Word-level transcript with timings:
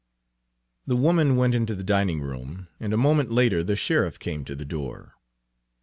The 0.87 0.95
woman 0.95 1.35
went 1.35 1.53
into 1.53 1.75
the 1.75 1.83
dining 1.83 2.21
room, 2.21 2.67
and 2.79 2.91
a 2.91 2.97
moment 2.97 3.29
later 3.29 3.63
the 3.63 3.75
sheriff 3.75 4.17
came 4.17 4.43
to 4.45 4.55
the 4.55 4.65
door. 4.65 5.13